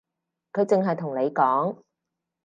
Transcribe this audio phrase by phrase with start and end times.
[0.53, 1.83] 佢淨係同你講